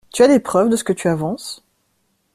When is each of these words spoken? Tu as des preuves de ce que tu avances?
Tu 0.11 0.23
as 0.23 0.27
des 0.27 0.39
preuves 0.39 0.69
de 0.69 0.75
ce 0.75 0.83
que 0.83 0.93
tu 0.93 1.07
avances? 1.07 1.63